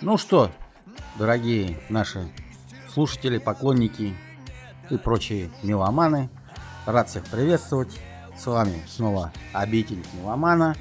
[0.00, 0.50] Ну что,
[1.18, 2.30] дорогие наши
[2.92, 4.16] слушатели, поклонники
[4.90, 6.30] и прочие меломаны,
[6.86, 8.00] рад всех приветствовать.
[8.36, 10.74] С вами снова обитель меломана.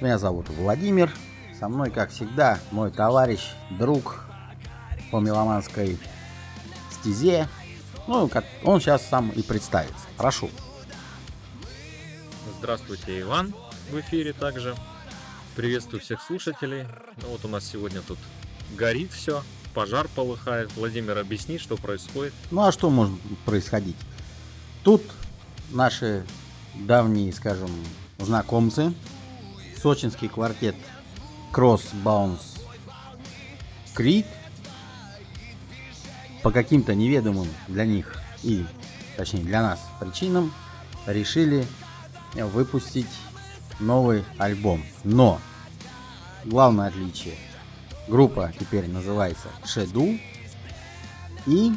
[0.00, 1.12] Меня зовут Владимир.
[1.58, 4.24] Со мной, как всегда, мой товарищ, друг
[5.10, 5.98] по меломанской
[6.90, 7.48] стезе.
[8.06, 8.28] Ну,
[8.64, 10.06] он сейчас сам и представится.
[10.16, 10.50] Прошу.
[12.58, 13.54] Здравствуйте, Иван
[13.90, 14.74] в эфире также.
[15.56, 16.84] Приветствую всех слушателей.
[17.22, 18.18] Ну, вот у нас сегодня тут
[18.76, 20.70] горит все, пожар полыхает.
[20.76, 22.34] Владимир, объясни, что происходит.
[22.50, 23.96] Ну а что может происходить?
[24.84, 25.00] Тут
[25.70, 26.26] наши
[26.74, 27.70] давние, скажем,
[28.18, 28.92] знакомцы,
[29.80, 30.76] сочинский квартет
[31.54, 32.60] Cross Bounce
[33.96, 34.26] Creed
[36.42, 38.62] по каким-то неведомым для них и,
[39.16, 40.52] точнее, для нас причинам
[41.06, 41.66] решили
[42.34, 43.08] выпустить
[43.80, 44.82] новый альбом.
[45.04, 45.40] Но
[46.44, 47.34] главное отличие.
[48.08, 50.20] Группа теперь называется Shadow.
[51.46, 51.72] И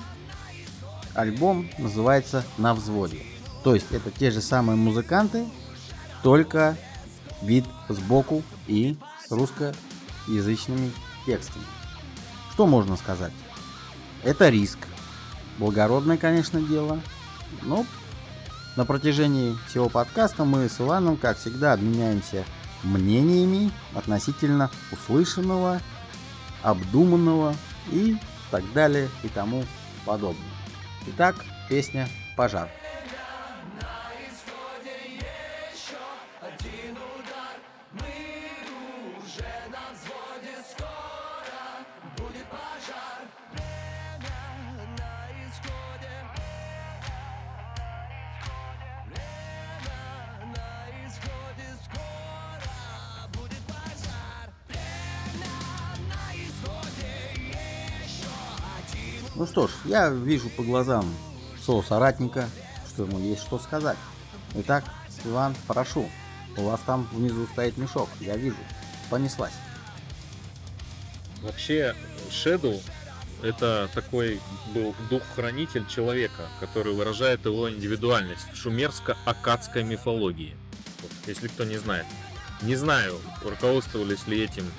[1.14, 3.22] альбом называется На взводе.
[3.64, 5.46] То есть это те же самые музыканты,
[6.24, 6.78] только
[7.42, 10.92] вид сбоку и с русскоязычными
[11.26, 11.66] текстами.
[12.54, 13.34] Что можно сказать?
[14.24, 14.80] Это риск.
[15.58, 17.02] Благородное, конечно, дело.
[17.64, 17.86] Но
[18.76, 22.46] на протяжении всего подкаста мы с Иваном, как всегда, обменяемся
[22.84, 25.82] мнениями относительно услышанного,
[26.62, 27.56] обдуманного
[27.92, 28.18] и
[28.52, 29.64] так далее и тому
[30.06, 30.44] подобное.
[31.08, 31.36] Итак,
[31.68, 32.70] песня «Пожар».
[59.40, 61.06] Ну что ж, я вижу по глазам
[61.88, 62.50] соратника,
[62.90, 63.98] что ему есть что сказать.
[64.56, 64.84] Итак,
[65.24, 66.10] Иван, прошу,
[66.58, 68.58] у вас там внизу стоит мешок, я вижу.
[69.10, 69.54] Понеслась.
[71.42, 71.96] Вообще,
[72.30, 72.82] Shadow
[73.42, 74.42] это такой
[74.74, 80.58] был дух-хранитель человека, который выражает его индивидуальность в шумерско-акадской мифологии.
[81.28, 82.06] Если кто не знает.
[82.62, 84.70] Не знаю, руководствовались ли этим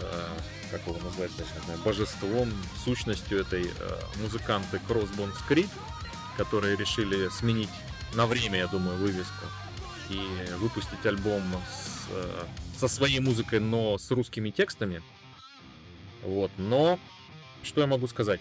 [0.00, 0.31] э,
[0.72, 2.50] как его назвать точно, божеством,
[2.82, 5.68] сущностью этой э, музыканты Crossbones Creed,
[6.38, 7.68] которые решили сменить
[8.14, 9.44] на время, я думаю, вывеску
[10.08, 10.20] и
[10.56, 12.44] выпустить альбом с, э,
[12.78, 15.02] со своей музыкой, но с русскими текстами.
[16.22, 16.98] Вот, но
[17.62, 18.40] что я могу сказать?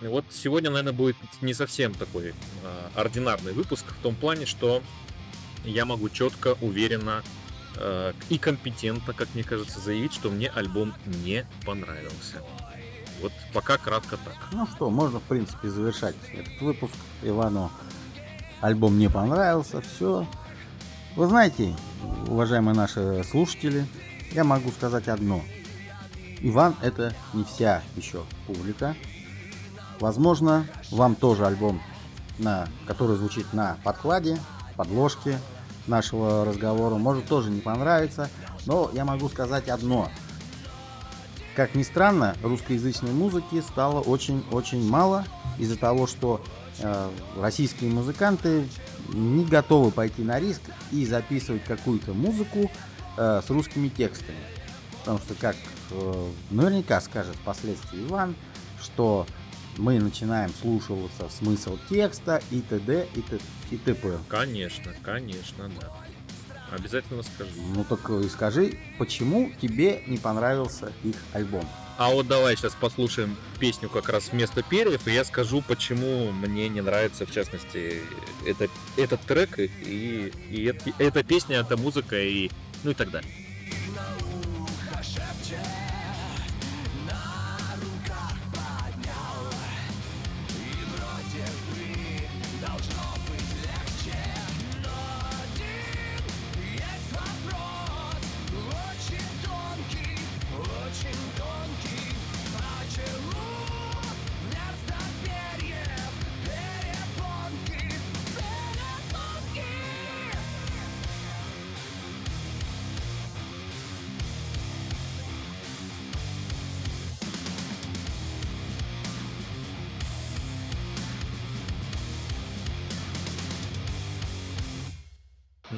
[0.00, 4.82] Вот сегодня, наверное, будет не совсем такой э, ординарный выпуск в том плане, что
[5.64, 7.22] я могу четко, уверенно
[8.28, 12.42] и компетентно, как мне кажется, заявить, что мне альбом не понравился.
[13.20, 14.36] Вот пока кратко так.
[14.52, 16.94] Ну что, можно, в принципе, завершать этот выпуск.
[17.22, 17.70] Ивану
[18.60, 20.26] альбом не понравился, все.
[21.16, 21.74] Вы знаете,
[22.26, 23.86] уважаемые наши слушатели,
[24.32, 25.42] я могу сказать одно.
[26.40, 28.96] Иван это не вся еще публика.
[30.00, 31.80] Возможно, вам тоже альбом,
[32.38, 34.38] на, который звучит на подкладе,
[34.76, 35.38] подложке,
[35.86, 38.28] нашего разговора, может тоже не понравиться,
[38.66, 40.10] но я могу сказать одно.
[41.54, 45.24] Как ни странно, русскоязычной музыки стало очень-очень мало
[45.56, 46.42] из-за того, что
[46.80, 48.66] э, российские музыканты
[49.12, 52.70] не готовы пойти на риск и записывать какую-то музыку
[53.16, 54.38] э, с русскими текстами.
[55.00, 55.54] Потому что, как
[55.92, 58.34] э, наверняка скажет впоследствии Иван,
[58.82, 59.26] что
[59.78, 63.06] мы начинаем слушаться смысл текста и т.д.
[63.14, 63.40] и т.д
[63.70, 64.18] и т.п.
[64.28, 65.92] Конечно, конечно, да.
[66.70, 67.52] Обязательно скажи.
[67.74, 71.68] Ну так и скажи, почему тебе не понравился их альбом?
[71.96, 76.68] А вот давай сейчас послушаем песню как раз вместо перьев, и я скажу, почему мне
[76.68, 78.02] не нравится, в частности,
[78.44, 78.66] это,
[78.96, 82.50] этот трек, и, и, и эта песня, эта музыка, и
[82.82, 83.30] ну и так далее.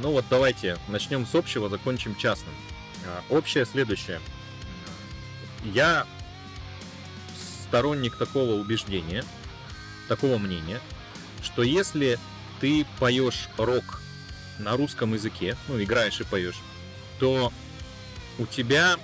[0.03, 2.55] Ну вот давайте начнем с общего, закончим частным.
[3.07, 4.21] А, общее следующее.
[5.65, 6.07] Я
[7.65, 9.25] сторонник такого убеждения,
[10.09, 10.81] такого мнения,
[11.43, 12.19] что если
[12.61, 14.03] ты поешь рок
[14.59, 16.61] на русском языке, ну, играешь и поешь,
[17.19, 17.53] то
[18.39, 18.97] у тебя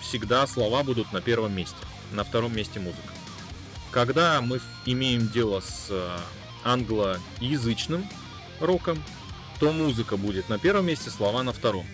[0.00, 1.76] всегда слова будут на первом месте,
[2.12, 3.12] на втором месте музыка.
[3.90, 6.18] Когда мы имеем дело с э,
[6.64, 8.08] англоязычным
[8.60, 9.02] роком,
[9.58, 11.86] то музыка будет на первом месте, слова на втором.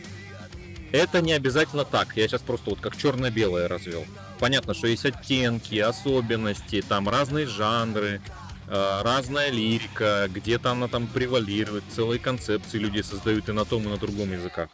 [0.92, 2.16] Это не обязательно так.
[2.16, 4.04] Я сейчас просто вот как черно-белое развел.
[4.38, 8.20] Понятно, что есть оттенки, особенности, там разные жанры,
[8.68, 13.88] э, разная лирика, где-то она там превалирует, целые концепции люди создают и на том, и
[13.88, 14.68] на другом языках.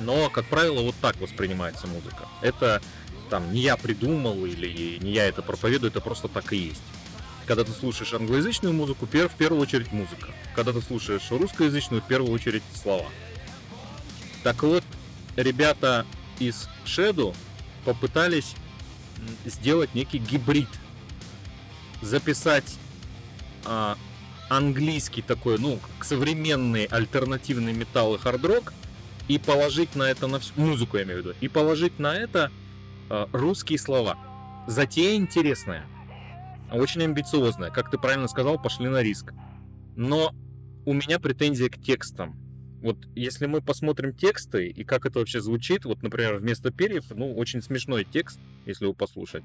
[0.00, 2.28] Но, как правило, вот так воспринимается музыка.
[2.42, 2.82] Это
[3.30, 6.82] там не я придумал или не я это проповедую, это просто так и есть.
[7.46, 10.28] Когда ты слушаешь англоязычную музыку, в первую очередь музыка.
[10.54, 13.06] Когда ты слушаешь русскоязычную, в первую очередь слова.
[14.42, 14.84] Так вот,
[15.36, 16.06] ребята
[16.38, 17.34] из Shadow
[17.84, 18.54] попытались
[19.44, 20.68] сделать некий гибрид.
[22.00, 22.78] Записать
[23.64, 23.96] а,
[24.48, 28.72] английский такой, ну, современный альтернативный металл и хард-рок
[29.28, 32.50] и положить на это на всю музыку, я имею в виду, и положить на это
[33.08, 34.18] а, русские слова.
[34.66, 35.86] Затея интересная
[36.76, 37.70] очень амбициозная.
[37.70, 39.32] Как ты правильно сказал, пошли на риск.
[39.96, 40.34] Но
[40.84, 42.38] у меня претензия к текстам.
[42.82, 47.36] Вот если мы посмотрим тексты и как это вообще звучит, вот, например, вместо перьев, ну,
[47.36, 49.44] очень смешной текст, если его послушать.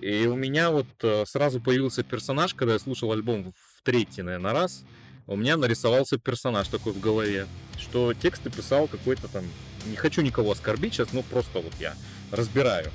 [0.00, 4.52] И у меня вот э, сразу появился персонаж, когда я слушал альбом в третий, наверное,
[4.52, 4.84] раз,
[5.26, 7.46] у меня нарисовался персонаж такой в голове,
[7.78, 9.44] что тексты писал какой-то там,
[9.86, 11.94] не хочу никого оскорбить сейчас, ну просто вот я
[12.30, 12.92] разбираю.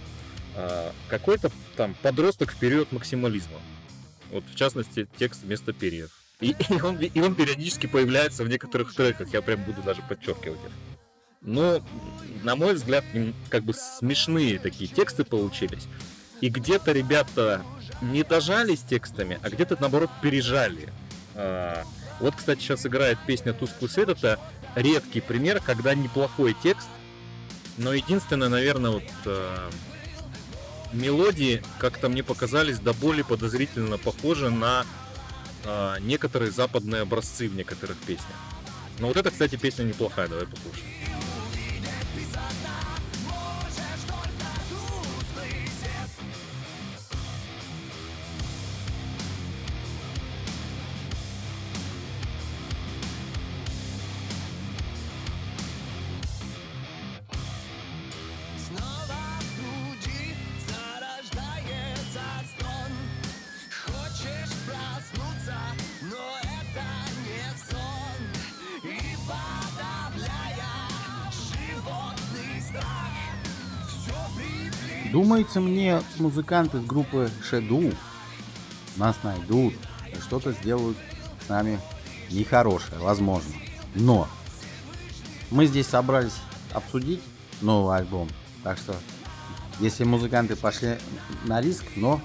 [0.55, 3.59] А, какой-то там подросток в период максимализма.
[4.31, 6.11] Вот в частности текст вместо перьев.
[6.39, 10.59] И, и, он, и он периодически появляется в некоторых треках, я прям буду даже подчеркивать
[10.65, 10.71] их.
[11.41, 11.81] Но,
[12.43, 13.03] на мой взгляд,
[13.49, 15.87] как бы смешные такие тексты получились.
[16.39, 17.63] И где-то ребята
[18.01, 20.89] не дожали с текстами, а где-то наоборот пережали.
[21.35, 21.83] А,
[22.19, 24.09] вот, кстати, сейчас играет песня «Тусклый свет».
[24.09, 24.39] Это
[24.75, 26.89] редкий пример, когда неплохой текст,
[27.77, 29.69] но единственное, наверное, вот а,
[30.93, 34.85] мелодии как-то мне показались до боли подозрительно похожи на
[35.63, 38.37] э, некоторые западные образцы в некоторых песнях.
[38.99, 41.00] Но вот эта, кстати, песня неплохая, давай послушаем.
[75.41, 77.95] Думается мне, музыканты из группы Shadow
[78.95, 79.73] нас найдут
[80.13, 80.95] и что-то сделают
[81.43, 81.79] с нами
[82.29, 83.51] нехорошее, возможно.
[83.95, 84.27] Но
[85.49, 86.35] мы здесь собрались
[86.73, 87.21] обсудить
[87.59, 88.29] новый альбом.
[88.63, 88.95] Так что,
[89.79, 90.97] если музыканты пошли
[91.45, 92.21] на риск, но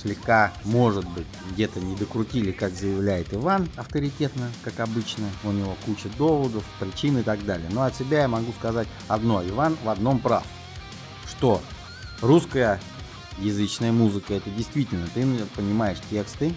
[0.00, 5.28] слегка, может быть, где-то не докрутили, как заявляет Иван, авторитетно, как обычно.
[5.44, 7.68] У него куча доводов, причин и так далее.
[7.70, 9.46] Но от себя я могу сказать одно.
[9.46, 10.42] Иван в одном прав
[11.38, 11.62] что
[12.20, 12.80] русская
[13.38, 16.52] язычная музыка это действительно ты понимаешь тексты,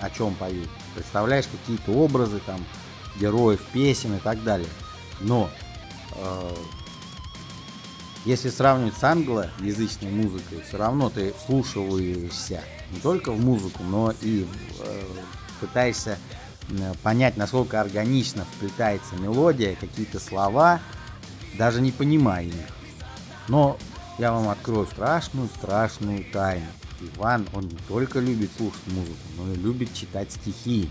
[0.00, 2.62] о чем поют, представляешь какие-то образы там
[3.20, 4.68] героев, песен и так далее.
[5.20, 5.48] Но
[6.16, 6.54] э,
[8.24, 14.44] если сравнивать с англоязычной музыкой, все равно ты вслушиваешься не только в музыку, но и
[14.80, 15.02] э,
[15.60, 16.18] пытаешься
[17.04, 20.80] понять, насколько органично вплетается мелодия, какие-то слова,
[21.56, 22.54] даже не понимая их.
[23.46, 23.78] Но
[24.18, 26.66] я вам открою страшную-страшную тайну.
[27.00, 30.88] Иван, он не только любит слушать музыку, но и любит читать стихи.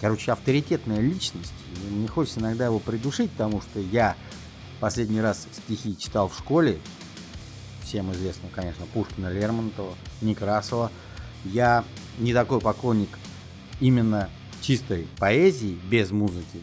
[0.00, 1.52] Короче, авторитетная личность.
[1.90, 4.16] Мне хочется иногда его придушить, потому что я
[4.80, 6.78] последний раз стихи читал в школе.
[7.82, 10.90] Всем известно, конечно, Пушкина, Лермонтова, Некрасова.
[11.44, 11.84] Я
[12.18, 13.18] не такой поклонник
[13.80, 16.62] именно чистой поэзии, без музыки.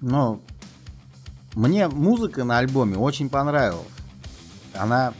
[0.00, 0.40] Но
[1.54, 3.86] мне музыка на альбоме очень понравилась
[4.74, 5.14] она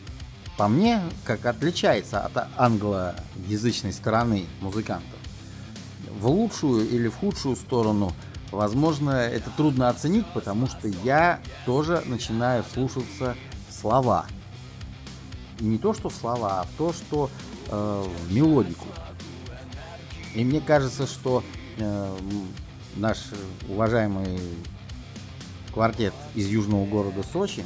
[0.56, 5.18] по мне как отличается от англоязычной стороны музыкантов.
[6.18, 8.12] В лучшую или в худшую сторону,
[8.52, 13.36] возможно, это трудно оценить, потому что я тоже начинаю слушаться
[13.70, 14.26] слова.
[15.58, 17.30] И не то, что слова, а то, что
[17.68, 18.86] э, в мелодику.
[20.34, 21.42] И мне кажется, что
[21.78, 22.18] э,
[22.96, 23.18] наш
[23.68, 24.40] уважаемый
[25.72, 27.64] квартет из южного города Сочи.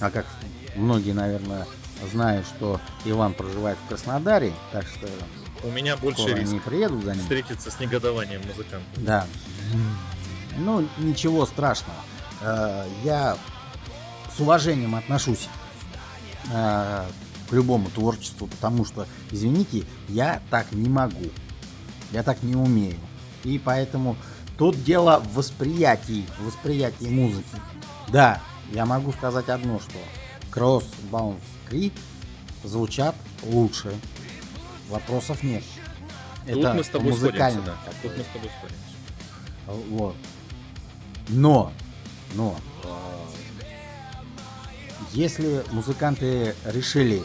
[0.00, 0.26] А как
[0.74, 1.66] многие, наверное,
[2.12, 5.08] знают, что Иван проживает в Краснодаре, так что
[5.64, 7.22] У меня больше риск они приедут за ним.
[7.22, 9.04] встретиться с негодованием музыкантов.
[9.04, 9.26] Да.
[10.58, 11.98] Ну, ничего страшного.
[12.40, 13.36] Э, Я
[14.36, 15.48] с уважением отношусь
[16.52, 17.04] э,
[17.48, 21.30] к любому творчеству, потому что, извините, я так не могу.
[22.10, 22.98] Я так не умею.
[23.44, 24.16] И поэтому
[24.58, 27.46] тут дело в восприятии, в восприятии музыки.
[28.08, 28.40] Да,
[28.72, 29.98] я могу сказать одно, что
[30.52, 31.40] Cross, Bounce,
[31.70, 31.92] Creep
[32.64, 33.94] звучат лучше.
[34.88, 35.62] Вопросов нет.
[36.46, 37.62] Тут мы с тобой музыкально.
[37.62, 37.92] сходимся, да.
[38.02, 38.92] Тут мы с тобой сходимся.
[39.90, 40.16] Вот.
[41.28, 41.72] Но,
[42.34, 42.88] но, э,
[45.12, 47.22] если музыканты решили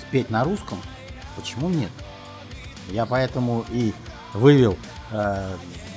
[0.00, 0.80] спеть на русском,
[1.36, 1.90] почему нет?
[2.90, 3.94] Я поэтому и
[4.34, 4.76] вывел
[5.10, 5.56] э,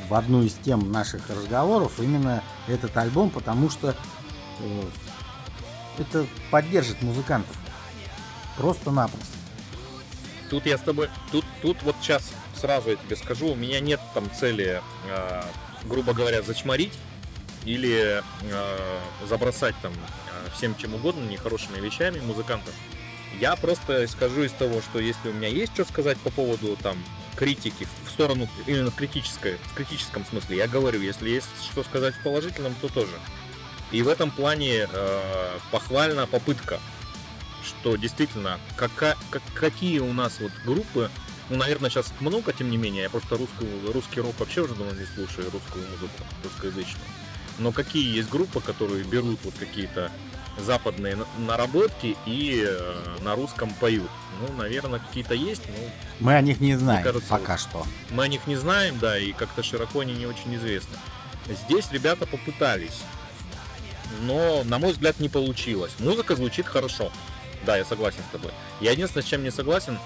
[0.09, 3.95] в одну из тем наших разговоров именно этот альбом, потому что
[4.59, 4.83] э,
[5.99, 7.55] это поддержит музыкантов.
[8.57, 9.37] Просто-напросто.
[10.49, 13.99] Тут я с тобой, тут, тут вот сейчас сразу я тебе скажу, у меня нет
[14.13, 15.43] там цели, э,
[15.85, 16.93] грубо говоря, зачморить
[17.65, 22.73] или э, забросать там э, всем чем угодно, нехорошими вещами музыкантов.
[23.39, 26.97] Я просто скажу из того, что если у меня есть что сказать по поводу там
[27.35, 32.13] критики в сторону именно в критической, в критическом смысле, я говорю, если есть что сказать
[32.13, 33.13] в положительном, то тоже.
[33.93, 36.79] И в этом плане э, похвальна попытка
[37.65, 41.09] что действительно, кака, как, какие у нас вот группы,
[41.49, 44.91] ну, наверное, сейчас много, тем не менее, я просто русскую, русский рок вообще уже давно
[44.93, 47.05] не слушаю, русскую музыку, русскоязычную.
[47.59, 50.11] Но какие есть группы, которые берут вот какие-то
[50.59, 54.09] западные на- наработки и э, на русском поют?
[54.41, 57.85] Ну, наверное, какие-то есть, но Мы о них не знаем кажется, пока что.
[58.11, 60.97] мы о них не знаем, да, и как-то широко они не очень известны.
[61.65, 63.01] Здесь ребята попытались,
[64.21, 65.93] но, на мой взгляд, не получилось.
[65.99, 67.11] Музыка звучит хорошо.
[67.65, 68.51] Да, я согласен с тобой.
[68.81, 69.97] Я единственное, с чем не согласен,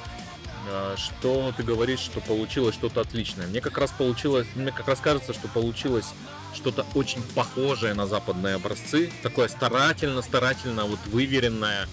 [0.69, 3.47] э, что ты говоришь, что получилось что-то отличное.
[3.47, 6.07] Мне как раз получилось, мне как раз кажется, что получилось
[6.53, 11.87] что-то очень похожее на западные образцы, такое старательно-старательно вот выверенное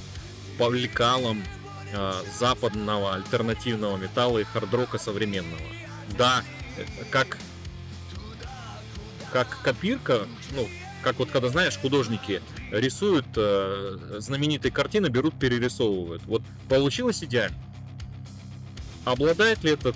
[0.59, 1.43] по лекалам
[1.93, 5.63] э, западного альтернативного металла и хард-рока современного.
[6.17, 6.43] Да,
[6.77, 7.39] э, как
[9.35, 10.69] как копирка, ну,
[11.05, 16.23] как вот когда, знаешь, художники рисуют э, знаменитые картины, берут, перерисовывают.
[16.25, 17.57] Вот получилось идеально.
[19.05, 19.95] Обладает ли этот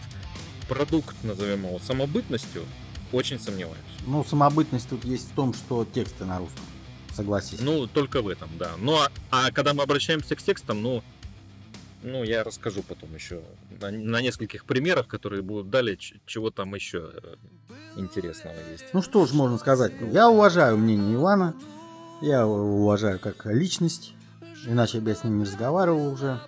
[0.69, 2.63] продукт, назовем его, самобытностью?
[3.11, 3.79] Очень сомневаюсь.
[4.07, 6.63] Ну, самобытность тут есть в том, что тексты на русском.
[7.15, 7.61] Согласись.
[7.61, 8.73] Ну, только в этом, да.
[8.79, 11.03] Ну, а, а когда мы обращаемся к текстам, ну,
[12.03, 13.43] ну, я расскажу потом еще
[13.81, 15.97] на, на нескольких примерах, которые будут далее,
[16.27, 17.37] чего там еще э,
[17.99, 18.87] интересного есть.
[18.93, 19.93] Ну что ж можно сказать.
[20.13, 21.55] Я уважаю мнение Ивана.
[22.21, 24.15] Я его уважаю как личность.
[24.67, 26.41] Иначе бы я с ним не разговаривал уже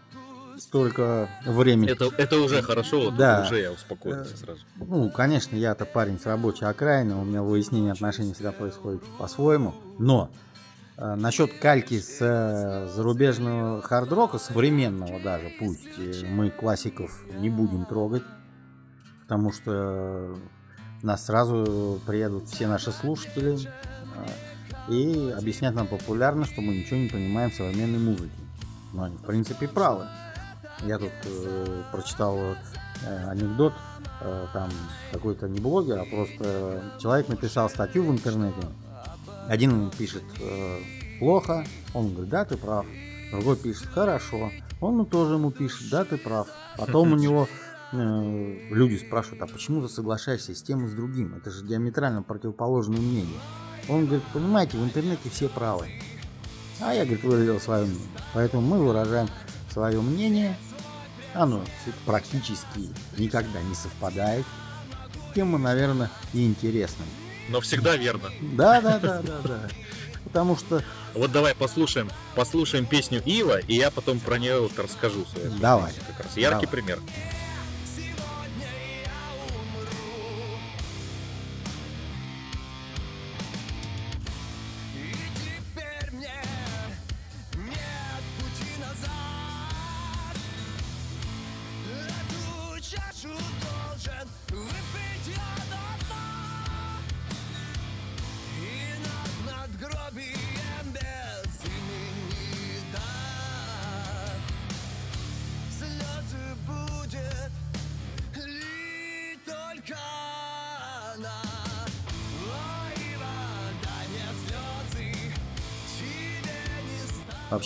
[0.58, 1.90] столько времени.
[1.90, 3.42] Это, это уже хорошо, вот Да.
[3.46, 4.60] уже я успокоился сразу.
[4.76, 9.74] Ну, конечно, я-то парень с рабочей окраины, у меня выяснение отношений всегда происходит по-своему.
[9.98, 10.30] Но
[10.98, 17.86] э, насчет кальки с э, зарубежного хард-рока, современного даже, пусть э, мы классиков не будем
[17.86, 18.24] трогать,
[19.22, 20.36] потому что
[21.02, 27.08] нас сразу приедут все наши слушатели э, и объяснят нам популярно, что мы ничего не
[27.08, 28.30] понимаем в современной музыке.
[28.92, 30.06] Но они, в принципе, правы.
[30.84, 32.54] Я тут э, прочитал э,
[33.28, 33.72] анекдот,
[34.20, 34.70] э, там
[35.12, 38.60] какой-то не блогер, а просто человек написал статью в интернете.
[39.48, 40.78] Один пишет э,
[41.18, 41.64] плохо,
[41.94, 42.86] он говорит, да, ты прав.
[43.30, 44.50] Другой пишет, хорошо.
[44.80, 46.48] Он тоже ему пишет, да, ты прав.
[46.76, 47.46] Потом у него
[47.92, 51.34] э, люди спрашивают, а почему ты соглашаешься с тем и с другим?
[51.34, 53.40] Это же диаметрально противоположные мнения.
[53.88, 55.88] Он говорит, понимаете, в интернете все правы.
[56.80, 58.08] А я, говорит, выразил свое мнение.
[58.32, 59.28] Поэтому мы выражаем
[59.72, 60.56] свое мнение.
[61.34, 61.62] Оно
[62.06, 64.44] практически никогда не совпадает.
[65.34, 67.04] Тем мы, наверное, и интересны.
[67.48, 68.30] Но всегда верно.
[68.40, 69.68] Да, да, да, да, да.
[70.24, 70.82] Потому что
[71.14, 75.92] Вот давай послушаем, послушаем песню Ива, и я потом про нее расскажу свое Давай.
[76.06, 76.36] как раз.
[76.36, 76.82] Яркий Давай.
[76.82, 76.98] пример.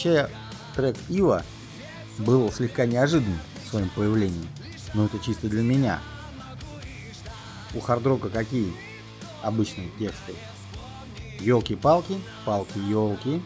[0.04, 0.28] Вообще,
[0.76, 1.42] трек Ива
[2.18, 4.46] был слегка неожиданным в своем появлении.
[4.92, 5.98] Но это чисто для меня.
[7.74, 8.70] У хардрока какие
[9.42, 10.34] обычные тексты?
[11.40, 13.42] Елки-палки, палки-елки,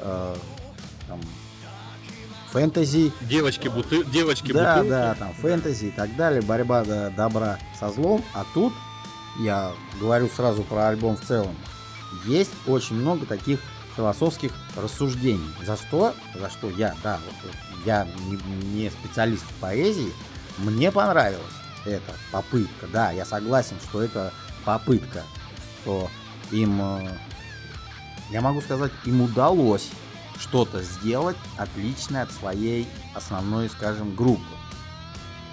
[0.00, 0.36] э,
[1.08, 1.20] там,
[2.50, 4.04] фэнтези, Девочки, буты...
[4.04, 4.90] Девочки да, бутылки.
[4.90, 8.22] да, там фэнтези и так далее, борьба до добра со злом.
[8.34, 8.72] А тут,
[9.40, 11.56] я говорю сразу про альбом в целом,
[12.26, 13.60] есть очень много таких
[13.96, 15.48] философских рассуждений.
[15.64, 16.14] За что?
[16.34, 17.52] За что я, да, вот,
[17.84, 18.36] я не,
[18.74, 20.12] не специалист в поэзии,
[20.58, 21.42] мне понравилась
[21.84, 22.86] эта попытка.
[22.92, 24.32] Да, я согласен, что это
[24.64, 25.22] попытка,
[25.82, 26.10] что
[26.50, 27.10] им, э,
[28.30, 29.88] я могу сказать, им удалось
[30.38, 34.42] что-то сделать отличное от своей основной, скажем, группы.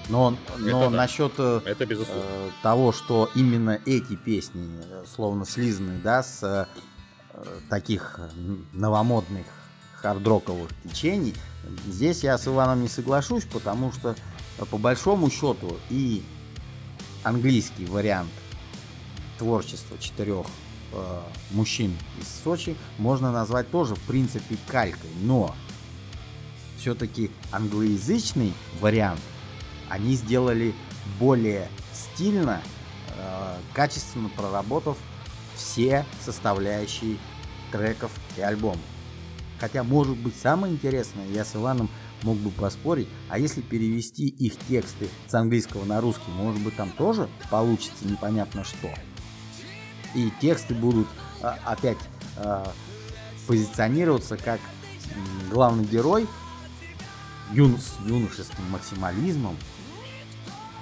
[0.10, 0.98] Но, но Это да.
[0.98, 2.24] насчет э, Это безусловно.
[2.26, 4.68] э, того, что именно эти песни
[5.16, 6.68] словно слизаны, да, с
[7.70, 8.30] таких э,
[8.74, 9.46] новомодных
[9.96, 11.34] хардроковых течений,
[11.88, 14.16] здесь я с Иваном не соглашусь, потому что
[14.58, 16.24] э, по большому счету и
[17.24, 18.32] английский вариант
[19.38, 20.46] творчества четырех
[20.92, 21.22] э,
[21.52, 25.56] мужчин из Сочи можно назвать тоже в принципе калькой, но
[26.78, 29.22] все-таки англоязычный вариант
[29.90, 30.74] они сделали
[31.20, 32.62] более стильно,
[33.16, 34.98] э, качественно проработав
[35.56, 37.18] все составляющие
[37.72, 38.82] треков и альбома.
[39.60, 41.90] Хотя, может быть, самое интересное, я с Иваном
[42.24, 46.90] мог бы поспорить, а если перевести их тексты с английского на русский, может быть, там
[46.92, 48.90] тоже получится непонятно что.
[50.16, 51.08] И тексты будут
[51.42, 51.98] а, опять
[52.38, 52.72] а,
[53.48, 54.60] позиционироваться как
[55.50, 56.28] главный герой
[57.52, 59.58] юн- с юношеским максимализмом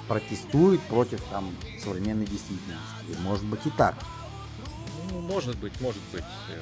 [0.08, 1.50] протестует против там
[1.84, 3.22] современной действительности.
[3.22, 3.96] Может быть и так.
[5.12, 6.24] Ну, может быть, может быть.
[6.50, 6.62] Э,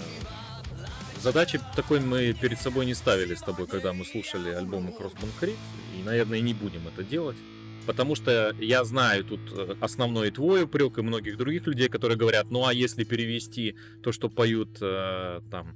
[1.21, 5.57] Задачи такой мы перед собой не ставили с тобой, когда мы слушали альбомы Crossbone Creek,
[5.97, 7.38] и, наверное, не будем это делать.
[7.85, 12.51] Потому что я знаю тут э, основной твой упрек и многих других людей, которые говорят,
[12.51, 15.75] ну а если перевести то, что поют э, там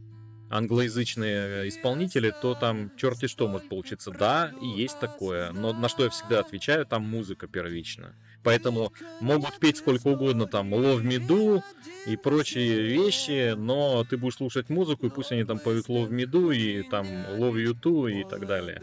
[0.50, 4.12] англоязычные исполнители, то там черти что может получиться.
[4.12, 5.52] Да, и есть такое.
[5.52, 8.16] Но на что я всегда отвечаю, там музыка первична.
[8.44, 11.62] Поэтому могут петь сколько угодно там Love Me Do
[12.06, 16.26] и прочие вещи, но ты будешь слушать музыку, и пусть они там поют Love Me
[16.26, 18.82] Do и там Love You Too и так далее.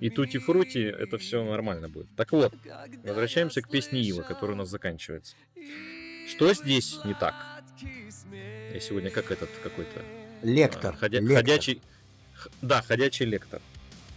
[0.00, 2.06] И Тути Фрути, это все нормально будет.
[2.16, 2.54] Так вот,
[3.04, 5.34] возвращаемся к песне Ива, которая у нас заканчивается.
[6.28, 7.34] Что здесь не так?
[8.72, 10.00] Я сегодня как этот какой-то
[10.42, 10.94] Лектор.
[10.94, 11.36] а, ходя- лектор.
[11.36, 11.82] Ходячий.
[12.62, 13.60] Да, ходячий лектор.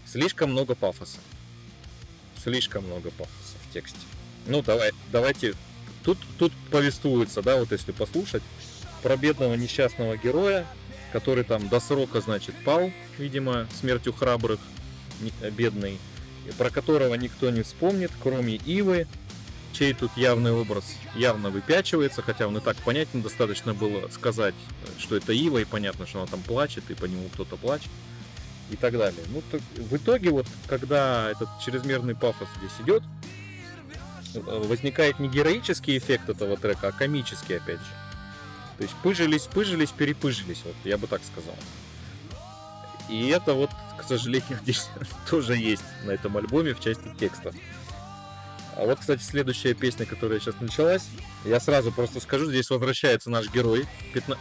[0.05, 1.17] Слишком много пафоса.
[2.41, 3.99] Слишком много пафоса в тексте.
[4.47, 5.53] Ну, давай, давайте.
[6.03, 8.43] Тут, тут повествуется, да, вот если послушать,
[9.01, 10.65] про бедного несчастного героя,
[11.11, 14.59] который там до срока, значит, пал, видимо, смертью храбрых,
[15.41, 15.97] э, бедный,
[16.57, 19.07] про которого никто не вспомнит, кроме Ивы,
[19.73, 20.83] чей тут явный образ
[21.15, 24.55] явно выпячивается, хотя он и так понятен, достаточно было сказать,
[24.97, 27.89] что это Ива, и понятно, что она там плачет, и по нему кто-то плачет,
[28.71, 29.23] и так далее.
[29.29, 33.03] Ну, так в итоге, вот, когда этот чрезмерный пафос здесь идет,
[34.41, 37.91] возникает не героический эффект этого трека, а комический, опять же.
[38.77, 41.55] То есть пыжились, пыжились, перепыжились, вот, я бы так сказал.
[43.09, 44.89] И это вот, к сожалению, здесь
[45.29, 47.53] тоже есть на этом альбоме в части текста.
[48.75, 51.03] А вот, кстати, следующая песня, которая сейчас началась,
[51.45, 53.85] я сразу просто скажу, здесь возвращается наш герой.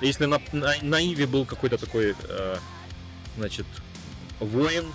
[0.00, 2.56] Если на, на, на Иве был какой-то такой, э,
[3.36, 3.66] значит,
[4.40, 4.86] воин,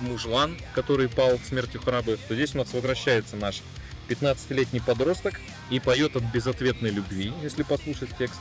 [0.00, 3.62] мужлан, который пал смертью храбрых, то здесь у нас возвращается наш
[4.08, 5.40] 15-летний подросток
[5.70, 8.40] и поет от безответной любви, если послушать текст.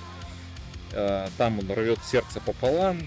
[0.91, 2.99] Э, Там он рвет сердце пополам,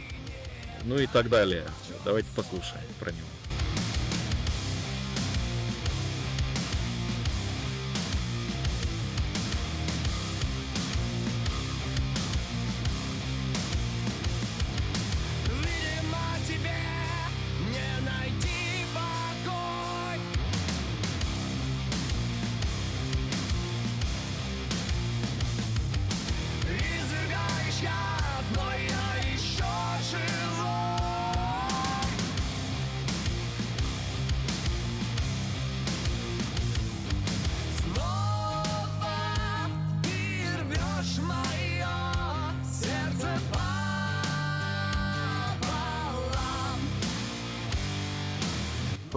[0.85, 1.65] ну и так далее.
[2.05, 3.27] Давайте послушаем про него.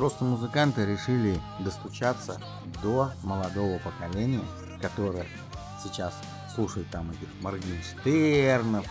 [0.03, 2.37] Просто музыканты решили достучаться
[2.83, 4.43] до молодого поколения,
[4.81, 5.25] которое
[5.81, 6.13] сейчас
[6.53, 8.85] слушает там этих Моргенштернов,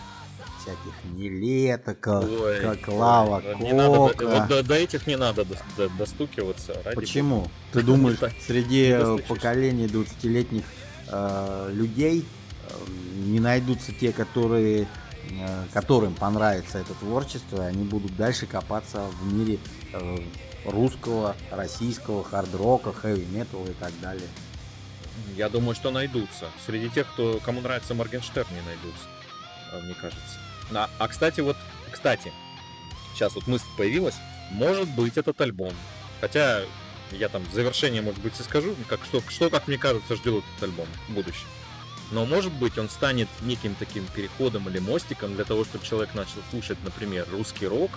[0.59, 5.45] всяких Нилета, Ка- Ой, Ка- Клава, ой, не надо, вот до, до этих не надо
[5.45, 6.81] до- до- достукиваться.
[6.83, 7.47] Ради Почему?
[7.71, 8.97] Ты думаешь, среди
[9.27, 10.63] поколений 20-летних
[11.09, 12.25] э, людей
[12.69, 12.73] э,
[13.17, 14.87] не найдутся те, которые,
[15.29, 19.59] э, которым понравится это творчество, и они будут дальше копаться в мире
[19.93, 20.17] э,
[20.65, 24.27] русского, российского, хард-рока, хэви-металла и так далее.
[25.35, 26.49] Я думаю, что найдутся.
[26.65, 29.05] Среди тех, кто, кому нравится Моргенштерн, не найдутся,
[29.71, 30.39] а, мне кажется.
[30.73, 31.57] А, а, кстати, вот,
[31.91, 32.31] кстати,
[33.13, 34.15] сейчас вот мысль появилась,
[34.51, 35.73] может быть этот альбом.
[36.21, 36.61] Хотя
[37.11, 40.43] я там в завершение, может быть, и скажу, как, что, что, как мне кажется, ждет
[40.55, 41.47] этот альбом в будущем.
[42.11, 46.41] Но может быть он станет неким таким переходом или мостиком для того, чтобы человек начал
[46.51, 47.91] слушать, например, русский рок,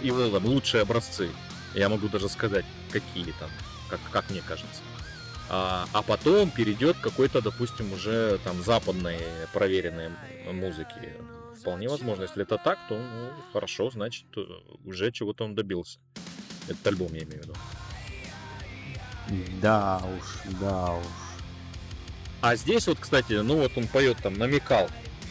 [0.00, 1.28] его там лучшие образцы.
[1.74, 3.50] Я могу даже сказать, какие там,
[3.88, 4.82] как, как мне кажется.
[5.50, 9.18] А, а потом перейдет к какой-то, допустим, уже там западной
[9.52, 10.10] проверенной
[10.52, 11.14] музыки.
[11.60, 14.26] Вполне возможно, если это так, то ну, хорошо, значит,
[14.84, 15.98] уже чего-то он добился.
[16.68, 17.54] Этот альбом я имею в виду.
[19.60, 21.06] Да уж, да уж.
[22.40, 24.88] А здесь вот, кстати, ну вот он поет там, намекал.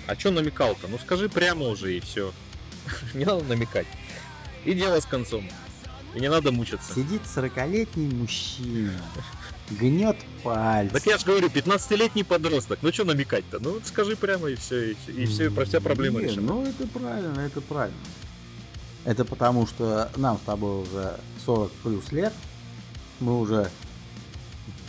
[0.07, 0.87] А что намекал-то?
[0.87, 2.33] Ну скажи прямо уже и все.
[3.13, 3.87] Не надо намекать.
[4.65, 5.47] И дело с концом.
[6.17, 6.95] И не надо мучиться.
[6.95, 8.99] Сидит 40-летний мужчина,
[9.69, 10.91] гнет пальцы.
[10.93, 12.79] Так я же говорю, 15-летний подросток.
[12.81, 13.59] Ну что намекать-то?
[13.59, 16.53] Ну скажи прямо и все, и все, про вся проблема Не, решена.
[16.53, 17.99] Ну, это правильно, это правильно.
[19.05, 22.33] Это потому, что нам с тобой уже 40 плюс лет.
[23.19, 23.69] Мы уже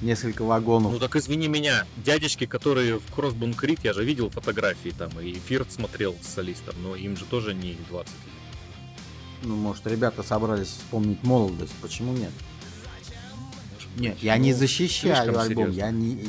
[0.01, 0.93] несколько вагонов.
[0.93, 5.35] Ну так извини меня, дядечки, которые в Кроссбун Крик, я же видел фотографии там, и
[5.35, 8.25] Фирт смотрел с солистом, но им же тоже не 20 лет.
[9.43, 11.73] Ну, может, ребята собрались вспомнить молодость.
[11.81, 12.31] Почему нет?
[13.97, 15.73] Нет, я не защищаю слишком альбом.
[15.73, 15.81] серьезно.
[15.81, 16.29] Я не...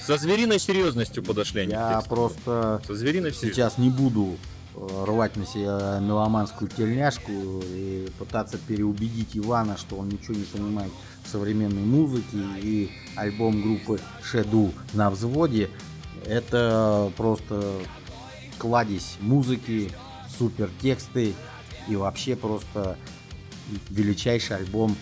[0.00, 4.36] Со звериной серьезностью подошли они Я просто Со звериной сейчас не буду
[4.74, 10.92] э, рвать на себя меломанскую тельняшку и пытаться переубедить Ивана, что он ничего не понимает
[11.24, 15.70] в современной музыке и альбом группы Шеду на взводе
[16.26, 17.80] это просто
[18.58, 19.90] кладезь музыки,
[20.38, 21.34] супер тексты
[21.88, 22.96] и вообще просто
[23.90, 24.96] величайший альбом,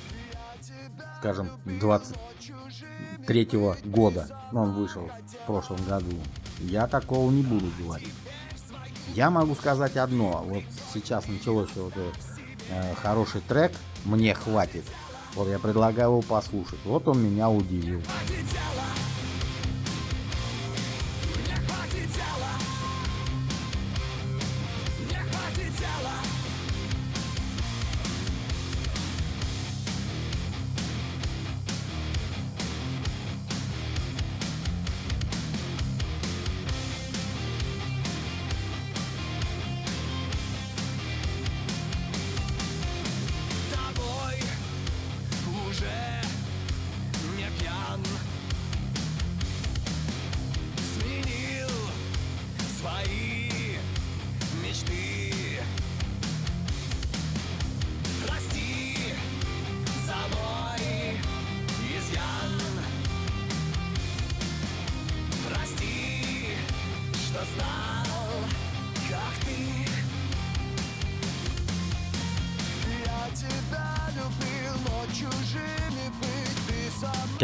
[1.19, 3.49] скажем, 23
[3.85, 4.29] года.
[4.53, 6.17] Он вышел в прошлом году.
[6.61, 8.15] Я такого не буду говорить.
[9.15, 10.45] Я могу сказать одно.
[10.47, 12.17] Вот сейчас началось вот этот
[12.71, 13.73] э, хороший трек.
[14.05, 14.85] Мне хватит.
[15.35, 16.79] Вот я предлагаю его послушать.
[16.85, 18.03] Вот он меня удивил.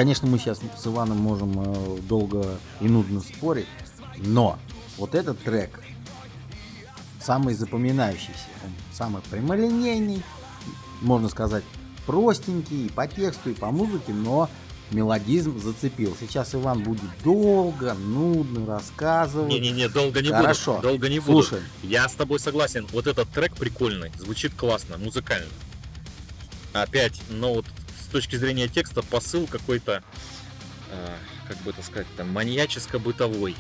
[0.01, 3.67] Конечно, мы сейчас с Иваном можем э, долго и нудно спорить,
[4.17, 4.59] но
[4.97, 5.79] вот этот трек
[7.21, 8.33] самый запоминающийся,
[8.65, 10.23] он самый прямолинейный,
[11.03, 11.65] можно сказать,
[12.07, 14.49] простенький и по тексту, и по музыке, но
[14.91, 16.17] мелодизм зацепил.
[16.19, 19.53] Сейчас Иван будет долго, нудно рассказывать.
[19.53, 20.77] Не-не-не, долго не Хорошо.
[20.77, 20.89] буду.
[20.89, 21.43] Долго не буду.
[21.43, 22.87] Слушай, Я с тобой согласен.
[22.93, 25.51] Вот этот трек прикольный, звучит классно, музыкально.
[26.73, 27.80] Опять, но вот с
[28.11, 30.03] точки зрения текста посыл какой-то,
[30.93, 31.17] а,
[31.49, 33.57] как бы это сказать, там маньяческо-бытовой.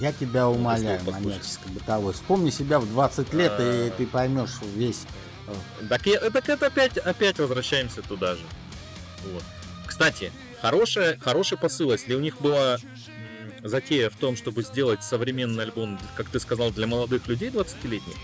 [0.00, 1.38] я тебя умоляю, слово послушай.
[1.38, 2.12] маньяческо-бытовой.
[2.14, 3.90] Вспомни себя в 20 лет, и А.
[3.96, 5.02] ты поймешь весь
[5.90, 8.40] Так, я- так это опять, опять возвращаемся туда же.
[9.30, 9.42] Вот.
[9.86, 12.78] Кстати, хорошая, хороший посыл, если у них была
[13.62, 18.14] затея в том, чтобы сделать современный альбом, как ты сказал, для молодых людей 20-летних,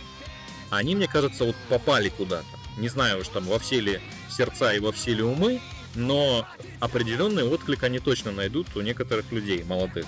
[0.70, 2.46] они, мне кажется, вот попали куда-то.
[2.78, 5.60] Не знаю уж там во все ли сердца и во все ли умы,
[5.94, 6.46] но
[6.78, 10.06] определенный отклик они точно найдут у некоторых людей молодых.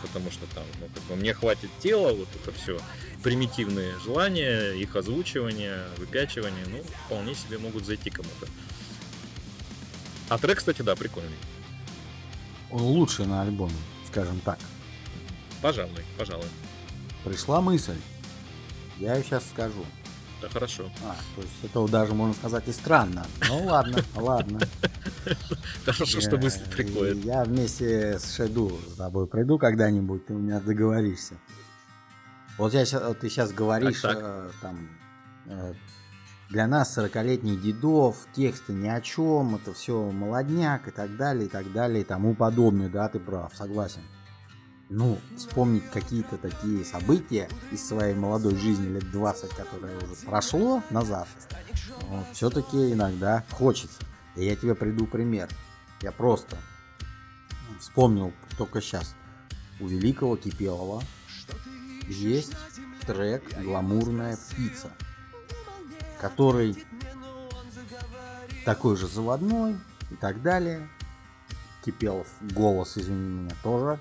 [0.00, 2.80] Потому что там, ну, как бы мне хватит тела, вот это все
[3.22, 8.48] примитивные желания, их озвучивание, выпячивание, ну, вполне себе могут зайти кому-то.
[10.28, 11.36] А трек, кстати, да, прикольный.
[12.70, 13.76] он лучший на альбоме,
[14.06, 14.58] скажем так.
[15.60, 16.48] Пожалуй, пожалуй.
[17.24, 17.96] Пришла мысль.
[18.98, 19.84] Я ее сейчас скажу.
[20.42, 20.90] Да хорошо.
[21.04, 23.24] А, то есть это даже можно сказать и странно.
[23.48, 24.58] Ну ладно, ладно.
[25.84, 27.18] Хорошо, что мысли Я- приходят.
[27.18, 31.34] Я вместе с Шеду с тобой приду когда-нибудь, ты у меня договоришься.
[32.58, 34.88] Вот я ты сейчас говоришь, э, там,
[35.46, 35.74] э,
[36.50, 41.48] для нас 40-летних дедов тексты ни о чем, это все молодняк и так далее, и
[41.48, 44.02] так далее, и тому подобное, да, ты прав, согласен.
[44.94, 51.26] Ну, вспомнить какие-то такие события из своей молодой жизни лет 20, которое уже прошло назад,
[52.34, 54.02] все-таки иногда хочется.
[54.36, 55.48] И я тебе приду пример.
[56.02, 56.58] Я просто
[57.80, 59.14] вспомнил только сейчас.
[59.80, 61.02] У великого Кипелова
[62.06, 62.52] есть
[63.06, 64.90] трек «Гламурная птица»,
[66.20, 66.76] который
[68.66, 69.78] такой же заводной
[70.10, 70.86] и так далее.
[71.82, 73.98] Кипелов голос, извини меня, тоже.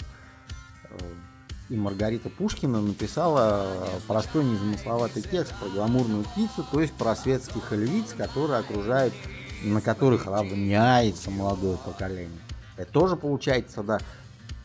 [1.00, 1.04] Э,
[1.70, 7.72] И Маргарита Пушкина написала э, простой незамысловатый текст про гламурную птицу, то есть про светских
[7.72, 9.14] львиц, которые окружают,
[9.64, 12.40] на которых равняется молодое поколение.
[12.78, 14.00] Это тоже получается, да,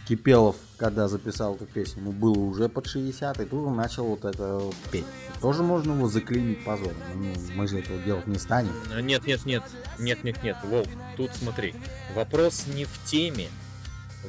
[0.08, 4.24] Кипелов, когда записал эту песню, ему было уже под 60, и тут он начал вот
[4.24, 4.62] это
[4.92, 5.04] петь.
[5.40, 6.94] Тоже можно его заклеймить позором.
[7.16, 8.72] Ну, мы же этого делать не станем.
[8.94, 9.64] А, Нет, нет, нет,
[9.98, 10.86] нет, нет, нет, Вов,
[11.16, 11.74] тут смотри.
[12.14, 13.48] Вопрос не в теме,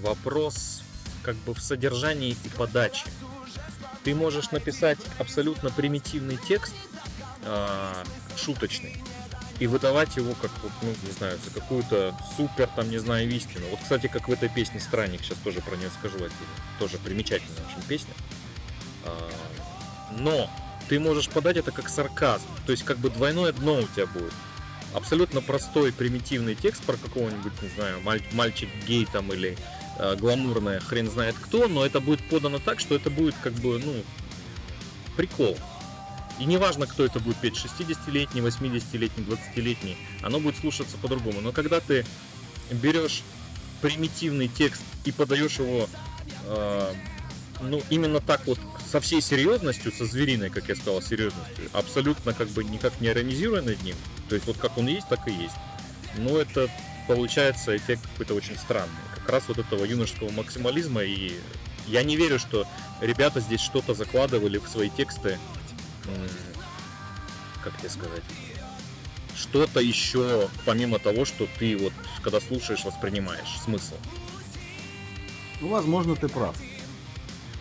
[0.02, 0.82] вопрос
[1.28, 3.06] как бы в содержании и подаче.
[4.06, 6.74] Ты можешь написать абсолютно примитивный текст,
[7.44, 8.02] а,
[8.38, 8.96] шуточный,
[9.60, 13.66] и выдавать его как, ну, не знаю, за какую-то супер, там, не знаю, истину.
[13.70, 16.32] Вот, кстати, как в этой песне «Странник», сейчас тоже про нее скажу отдельно.
[16.80, 18.14] Тоже примечательная очень песня.
[19.04, 19.30] А,
[20.18, 20.50] Но
[20.88, 22.48] ты можешь подать это как сарказм.
[22.66, 24.32] То есть как бы двойное дно у тебя будет.
[24.94, 29.58] Абсолютно простой, примитивный текст про какого-нибудь, не знаю, маль- мальчик гей там или
[29.98, 33.80] э, гламурная, хрен знает кто, но это будет подано так, что это будет как бы,
[33.84, 33.94] ну,
[35.16, 35.58] прикол.
[36.40, 41.42] И неважно, кто это будет петь, 60-летний, 80-летний, 20-летний, оно будет слушаться по-другому.
[41.42, 42.06] Но когда ты
[42.70, 43.24] берешь
[43.82, 45.90] примитивный текст и подаешь его,
[46.46, 46.94] э,
[47.62, 52.48] ну, именно так вот, со всей серьезностью, со звериной, как я сказал, серьезностью, абсолютно как
[52.50, 53.96] бы никак не иронизируя над ним,
[54.30, 55.56] то есть вот как он есть, так и есть.
[56.18, 56.70] Но это
[57.08, 58.94] получается эффект какой-то очень странный.
[59.28, 61.38] Как раз вот этого юношеского максимализма и
[61.86, 62.66] я не верю, что
[63.02, 65.38] ребята здесь что-то закладывали в свои тексты,
[67.62, 68.24] как тебе сказать,
[69.36, 71.92] что-то еще помимо того, что ты вот
[72.24, 73.96] когда слушаешь, воспринимаешь смысл.
[75.60, 76.56] Ну, возможно, ты прав.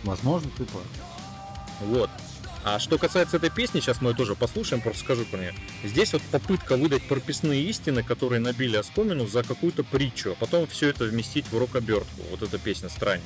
[0.05, 0.87] Возможно, ты прав.
[1.81, 2.09] Вот.
[2.69, 5.55] А что касается этой песни, сейчас мы ее тоже послушаем, просто скажу про нее.
[5.85, 10.89] Здесь вот попытка выдать прописные истины, которые набили оскомину за какую-то притчу, а потом все
[10.89, 12.23] это вместить в рок-обертку.
[12.29, 13.23] Вот эта песня «Странник».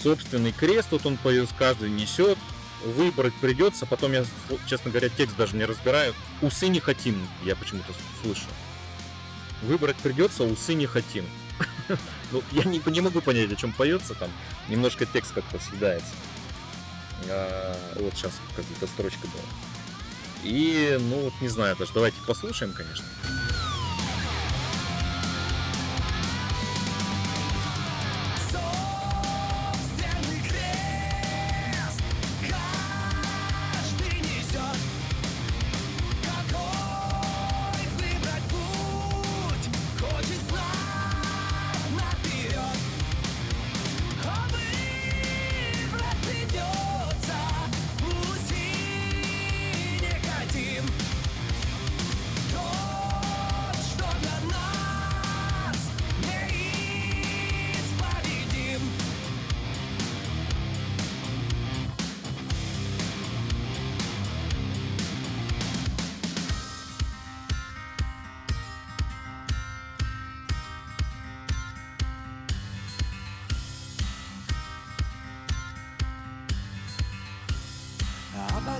[0.00, 2.38] Собственный крест, вот он поет, каждый несет,
[2.84, 4.24] выбрать придется, потом я,
[4.68, 6.14] честно говоря, текст даже не разбираю.
[6.42, 8.46] Усы не хотим, я почему-то слышу.
[9.62, 11.24] Выбрать придется, усы не хотим.
[12.30, 14.30] Ну, я не, не могу понять, о чем поется там.
[14.70, 16.08] Немножко текст как-то съедается.
[17.28, 19.42] А, вот сейчас какая-то строчка была.
[20.42, 21.92] И, ну, вот не знаю даже.
[21.92, 23.04] Давайте послушаем, конечно.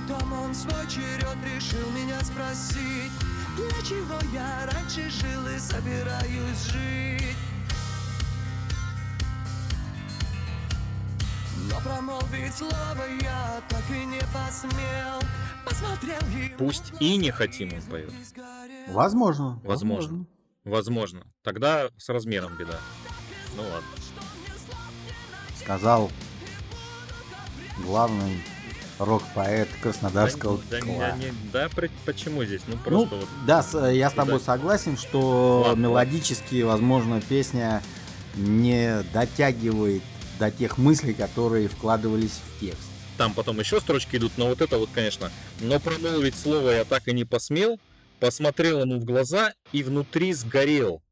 [0.07, 3.11] Потом он в свой черед решил меня спросить
[3.55, 7.37] Для чего я раньше жил и собираюсь жить
[11.69, 15.21] Но промолвить слово я так и не посмел
[15.65, 18.11] Посмотрел ему Пусть и не хотим, он поет.
[18.11, 18.91] и.
[18.93, 19.61] Возможно.
[19.63, 20.25] Возможно.
[20.65, 21.25] Возможно.
[21.41, 22.79] Тогда с размером беда.
[23.55, 23.87] Ну ладно.
[25.57, 26.11] Сказал
[27.85, 28.43] главный
[29.05, 30.97] рок-поэт Краснодарского да, края.
[30.97, 31.69] я не- да,
[32.05, 32.61] почему здесь?
[32.67, 33.27] Ну Ну, просто вот.
[33.45, 34.45] да, с- я с тобой Да.
[34.45, 37.81] согласен, что Ладно, мелодически, возможно, песня
[38.35, 40.01] не дотягивает
[40.39, 42.81] до тех мыслей, которые вкладывались в текст.
[43.17, 45.31] там потом еще строчки идут, но вот это вот, конечно.
[45.61, 47.79] Но промолвить слово я так и не посмел,
[48.19, 51.03] посмотрел ему в глаза и внутри сгорел.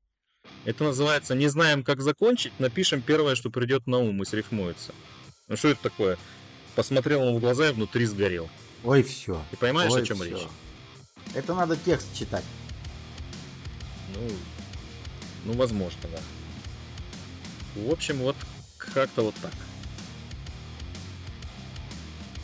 [0.66, 4.94] Это называется «Не знаем, как закончить, напишем первое, что придет на ум и срифмуется».
[5.48, 6.18] Ну что это такое?
[6.76, 8.50] Посмотрел ему в глаза и внутри сгорел.
[8.84, 9.42] Ой, все.
[9.52, 10.26] Ты понимаешь, Ой, о чем всё.
[10.26, 10.48] речь?
[11.34, 12.46] Это надо текст читать.
[14.16, 14.28] Ну,
[15.46, 16.20] ну, возможно, да.
[17.82, 18.36] В общем, вот
[18.78, 19.52] как-то вот так.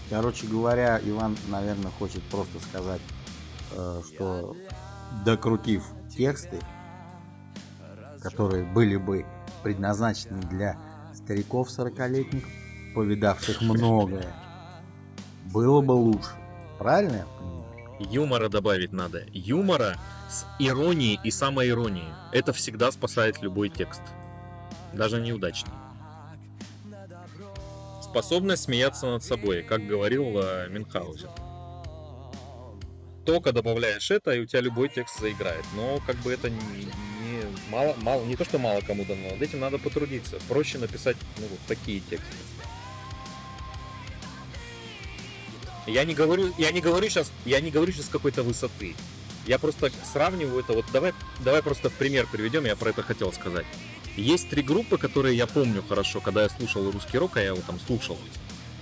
[0.10, 3.02] Короче говоря, Иван, наверное, хочет просто сказать,
[3.72, 4.56] э, что
[5.26, 5.84] докрутив
[6.16, 6.60] тексты,
[8.22, 9.26] которые были бы
[9.64, 10.78] предназначены для
[11.14, 12.46] стариков 40-летних,
[12.98, 14.34] повидавших многое,
[15.54, 16.32] было бы лучше.
[16.80, 17.28] Правильно
[18.00, 19.24] Юмора добавить надо.
[19.32, 22.08] Юмора с иронией и самоиронией.
[22.32, 24.02] Это всегда спасает любой текст.
[24.94, 25.74] Даже неудачный.
[28.02, 31.30] Способность смеяться над собой, как говорил э, Мюнхгаузен.
[33.26, 35.66] Только добавляешь это, и у тебя любой текст заиграет.
[35.76, 39.42] Но как бы это не, не мало, мало, не то, что мало кому дано, над
[39.42, 40.38] этим надо потрудиться.
[40.48, 42.34] Проще написать ну, вот такие тексты.
[45.88, 48.94] Я не говорю, я не говорю сейчас, я не говорю сейчас какой-то высоты.
[49.48, 50.74] Я просто сравниваю это.
[50.74, 52.66] Вот давай, давай просто пример приведем.
[52.66, 53.66] Я про это хотел сказать.
[54.18, 57.62] Есть три группы, которые я помню хорошо, когда я слушал русский рок, а я его
[57.66, 58.18] там слушал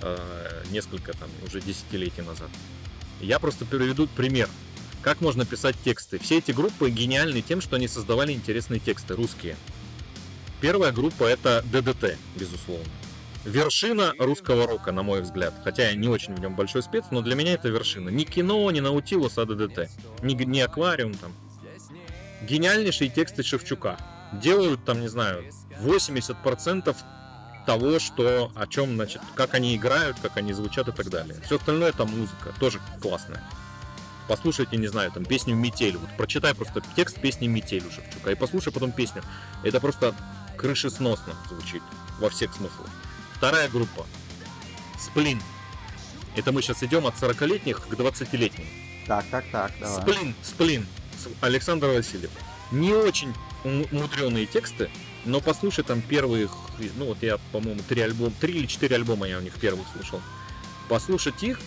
[0.02, 2.48] э, несколько там уже десятилетий назад.
[3.20, 4.48] Я просто приведу пример.
[5.02, 6.18] Как можно писать тексты?
[6.18, 9.56] Все эти группы гениальны тем, что они создавали интересные тексты, русские.
[10.60, 12.90] Первая группа это ДДТ, безусловно
[13.46, 15.54] вершина русского рока, на мой взгляд.
[15.64, 18.08] Хотя я не очень в нем большой спец, но для меня это вершина.
[18.10, 19.88] Ни кино, ни Наутилус, а ДДТ.
[20.22, 21.32] Ни, ни аквариум там.
[22.42, 23.96] Гениальнейшие тексты Шевчука.
[24.32, 25.44] Делают там, не знаю,
[25.80, 26.96] 80%
[27.64, 31.36] того, что, о чем, значит, как они играют, как они звучат и так далее.
[31.44, 33.42] Все остальное это музыка, тоже классная.
[34.28, 35.96] Послушайте, не знаю, там песню «Метель».
[35.96, 39.22] Вот прочитай просто текст песни «Метель» у Шевчука и послушай потом песню.
[39.62, 40.14] Это просто
[40.56, 41.82] крышесносно звучит
[42.18, 42.88] во всех смыслах.
[43.36, 44.06] Вторая группа.
[44.98, 45.42] Сплин.
[46.36, 48.66] Это мы сейчас идем от 40-летних к 20-летним.
[49.06, 50.02] Так, так, так, давай.
[50.02, 50.86] Сплин, сплин.
[51.40, 52.30] Александр Васильев.
[52.70, 54.90] Не очень мудреные тексты,
[55.24, 56.48] но послушай там первые,
[56.96, 60.20] ну вот я, по-моему, три альбома, три или четыре альбома я у них первых слушал.
[60.88, 61.60] Послушать их,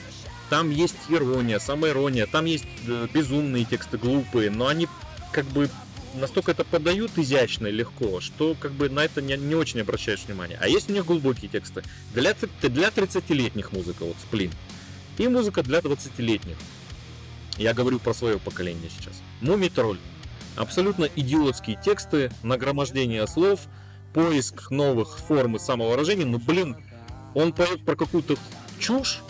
[0.49, 4.87] там есть ирония, самая ирония, там есть э, безумные тексты, глупые, но они
[5.31, 5.69] как бы
[6.15, 10.23] настолько это подают изящно и легко, что как бы на это не, не очень обращаешь
[10.25, 10.57] внимание.
[10.61, 11.83] А есть у них глубокие тексты.
[12.13, 14.51] Для, для 30-летних музыка, вот сплин.
[15.17, 16.55] И музыка для 20-летних.
[17.57, 19.21] Я говорю про свое поколение сейчас.
[19.41, 19.99] Муми Тролль.
[20.55, 23.61] Абсолютно идиотские тексты, нагромождение слов,
[24.13, 26.25] поиск новых форм и самовыражения.
[26.25, 26.77] Ну, блин,
[27.33, 28.35] он поет про какую-то
[28.79, 29.21] чушь,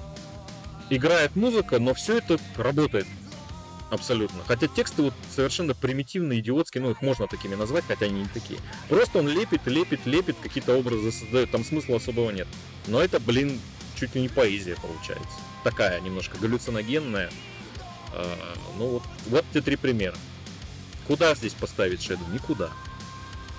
[0.89, 3.06] играет музыка, но все это работает.
[3.89, 4.43] Абсолютно.
[4.47, 8.60] Хотя тексты вот совершенно примитивные, идиотские, ну их можно такими назвать, хотя они не такие.
[8.88, 12.47] Просто он лепит, лепит, лепит, какие-то образы создает, там смысла особого нет.
[12.88, 13.60] Но это, блин,
[13.99, 15.38] чуть ли не поэзия получается.
[15.63, 17.32] Такая немножко галлюциногенная.
[18.13, 20.15] А, ну вот, вот те три примера.
[21.08, 22.23] Куда здесь поставить шеду?
[22.32, 22.69] Никуда.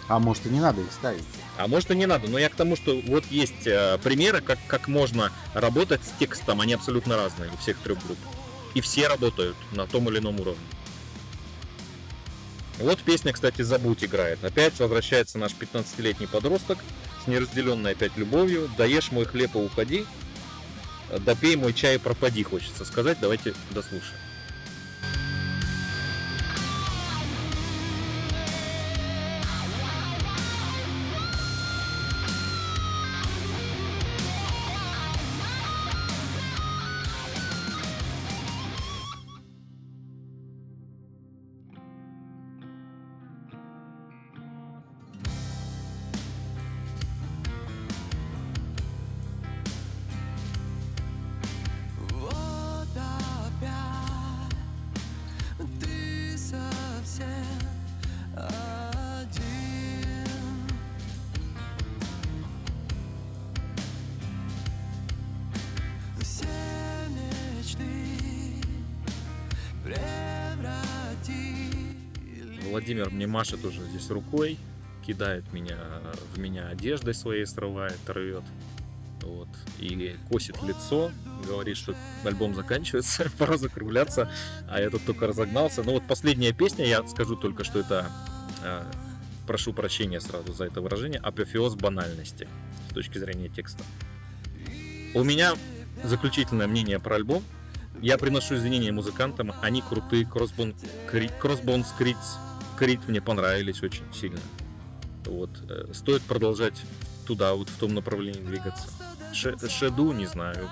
[0.06, 1.24] А может и не надо их ставить.
[1.56, 4.58] А может и не надо, но я к тому, что вот есть э, примеры, как,
[4.66, 8.18] как можно работать с текстом, они абсолютно разные у всех трех групп.
[8.74, 10.64] И все работают на том или ином уровне.
[12.78, 14.42] Вот песня, кстати, «Забудь» играет.
[14.42, 16.78] Опять возвращается наш 15-летний подросток
[17.22, 18.70] с неразделенной опять любовью.
[18.78, 20.06] «Доешь мой хлеб и уходи»,
[21.18, 23.18] «Допей мой чай и пропади», хочется сказать.
[23.20, 24.29] Давайте дослушаем.
[72.90, 74.58] Владимир мне машет уже здесь рукой,
[75.06, 75.78] кидает меня
[76.34, 78.42] в меня одеждой своей срывает, рвет.
[79.22, 79.46] Вот.
[79.78, 81.12] И косит лицо,
[81.46, 84.28] говорит, что альбом заканчивается, пора закругляться,
[84.68, 85.84] а я тут только разогнался.
[85.84, 88.10] Ну вот последняя песня, я скажу только, что это,
[88.64, 88.82] э,
[89.46, 92.48] прошу прощения сразу за это выражение, апофеоз банальности
[92.90, 93.84] с точки зрения текста.
[95.14, 95.54] У меня
[96.02, 97.44] заключительное мнение про альбом.
[98.02, 100.74] Я приношу извинения музыкантам, они крутые, Crossbones
[101.12, 102.49] Crits,
[102.80, 104.40] Крит мне понравились очень сильно.
[105.26, 106.80] Вот, э, стоит продолжать
[107.26, 108.88] туда, вот в том направлении двигаться.
[109.34, 110.66] Шеду не знаю.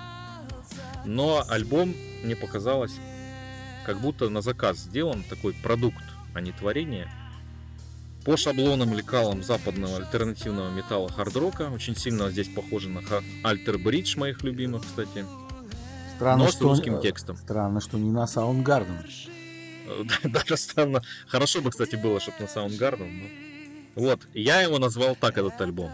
[1.05, 1.93] Но альбом
[2.23, 2.93] мне показалось,
[3.85, 6.03] как будто на заказ сделан такой продукт,
[6.33, 7.07] а не творение.
[8.25, 11.69] По шаблонам лекалам западного альтернативного металла хард-рока.
[11.69, 13.01] Очень сильно здесь похоже на
[13.43, 15.25] Альтер Бридж моих любимых, кстати.
[16.15, 17.37] Странно, но что, с русским текстом.
[17.37, 19.05] Странно, что не на Soundgarden.
[20.23, 21.01] Даже странно.
[21.27, 23.11] Хорошо бы, кстати, было, чтобы на Soundgarden.
[23.95, 24.01] Но...
[24.01, 25.91] Вот, я его назвал так, этот альбом.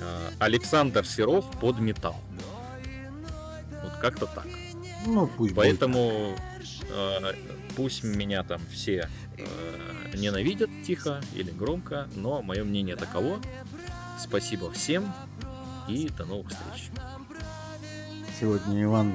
[0.00, 2.16] А, Александр Серов под металл.
[3.82, 4.46] Вот как-то так.
[5.06, 6.36] Ну, пусть Поэтому
[6.88, 7.32] э,
[7.76, 13.40] пусть меня там все э, ненавидят тихо или громко, но мое мнение таково.
[14.18, 15.12] Спасибо всем
[15.88, 16.90] и до новых встреч.
[18.40, 19.14] Сегодня Иван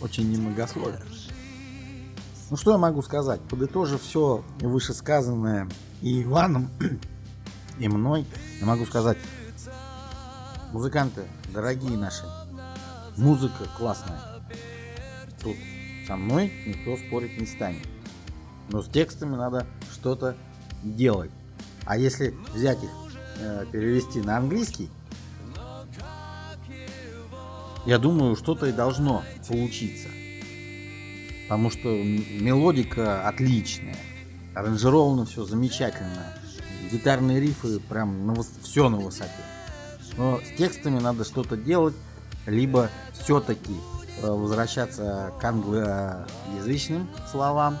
[0.00, 1.00] очень немногословен.
[2.50, 3.40] Ну что я могу сказать?
[3.42, 5.68] Подытожив все вышесказанное
[6.02, 6.68] и Иваном,
[7.78, 8.26] и мной,
[8.58, 9.18] я могу сказать,
[10.72, 11.22] музыканты,
[11.54, 12.24] дорогие наши,
[13.16, 14.20] музыка классная.
[15.40, 15.56] Тут
[16.08, 17.86] со мной никто спорить не станет.
[18.68, 20.36] Но с текстами надо что-то
[20.82, 21.30] делать.
[21.84, 22.90] А если взять их,
[23.38, 24.90] э, перевести на английский,
[27.86, 30.08] я думаю, что-то и должно получиться.
[31.50, 33.96] Потому что мелодика отличная,
[34.54, 36.32] аранжировано все замечательно,
[36.92, 39.32] гитарные рифы прям на, все на высоте.
[40.16, 41.96] Но с текстами надо что-то делать,
[42.46, 43.74] либо все-таки
[44.22, 47.78] э, возвращаться к англоязычным словам,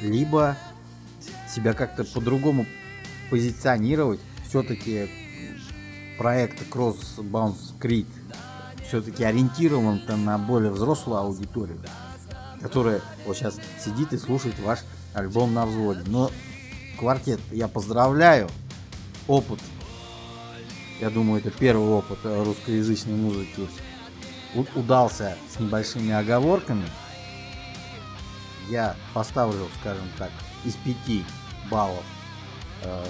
[0.00, 0.56] либо
[1.54, 2.64] себя как-то по-другому
[3.28, 4.20] позиционировать.
[4.48, 5.10] Все-таки
[6.16, 8.06] проект Cross Bounce Creed
[8.88, 11.78] все-таки ориентирован на более взрослую аудиторию,
[12.66, 14.80] которая вот сейчас сидит и слушает ваш
[15.14, 16.02] альбом на взводе.
[16.06, 16.30] Но
[16.98, 18.48] квартет я поздравляю.
[19.28, 19.60] Опыт,
[21.00, 23.68] я думаю, это первый опыт русскоязычной музыки,
[24.74, 26.86] удался с небольшими оговорками.
[28.68, 30.30] Я поставлю, скажем так,
[30.64, 31.24] из пяти
[31.70, 32.04] баллов
[32.82, 33.04] э,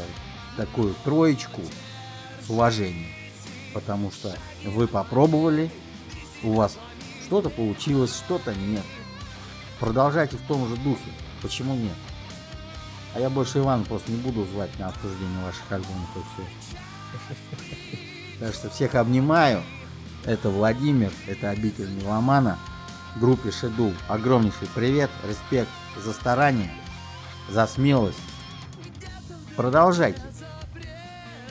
[0.56, 1.62] такую троечку
[2.46, 3.16] с уважением
[3.76, 4.34] потому что
[4.64, 5.70] вы попробовали,
[6.42, 6.78] у вас
[7.26, 8.84] что-то получилось, что-то нет.
[9.80, 11.10] Продолжайте в том же духе.
[11.42, 11.96] Почему нет?
[13.14, 17.36] А я больше Ивана просто не буду звать на обсуждение ваших альбомов и все.
[18.40, 19.62] Так что всех обнимаю.
[20.24, 22.58] Это Владимир, это обитель Меломана.
[23.16, 26.70] Группе Шеду огромнейший привет, респект за старание,
[27.48, 28.18] за смелость.
[29.56, 30.20] Продолжайте.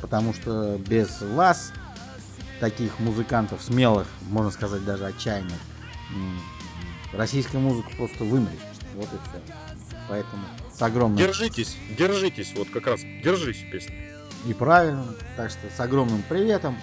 [0.01, 1.71] Потому что без вас
[2.59, 5.57] таких музыкантов смелых, можно сказать даже отчаянных,
[7.17, 8.59] российская музыка просто вымрет.
[8.95, 9.53] Вот и все.
[10.07, 10.43] Поэтому
[10.73, 11.17] с огромным...
[11.17, 13.95] Держитесь, держитесь, вот как раз, держись, песня.
[14.45, 15.05] И правильно.
[15.35, 16.77] Так что с огромным приветом.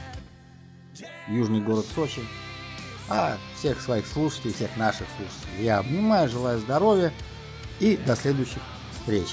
[1.29, 2.21] Южный город Сочи.
[3.09, 7.13] А всех своих слушателей, всех наших слушателей я обнимаю, желаю здоровья
[7.81, 8.63] и до следующих
[8.93, 9.29] встреч.